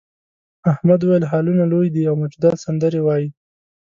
احمد 0.71 0.99
وویل 1.01 1.23
هالونه 1.31 1.63
لوی 1.71 1.87
دي 1.95 2.03
او 2.09 2.15
موجودات 2.21 2.57
سندرې 2.65 2.99
وايي. 3.03 3.27